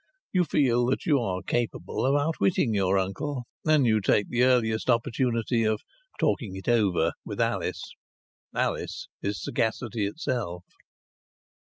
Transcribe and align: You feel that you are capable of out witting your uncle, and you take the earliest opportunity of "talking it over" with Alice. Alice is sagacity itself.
You 0.33 0.45
feel 0.45 0.87
that 0.87 1.05
you 1.05 1.19
are 1.19 1.43
capable 1.43 2.07
of 2.07 2.15
out 2.19 2.39
witting 2.39 2.73
your 2.73 2.97
uncle, 2.97 3.43
and 3.63 3.85
you 3.85 4.01
take 4.01 4.29
the 4.29 4.41
earliest 4.41 4.89
opportunity 4.89 5.63
of 5.63 5.79
"talking 6.19 6.55
it 6.55 6.67
over" 6.67 7.11
with 7.23 7.39
Alice. 7.39 7.93
Alice 8.51 9.09
is 9.21 9.39
sagacity 9.43 10.07
itself. 10.07 10.65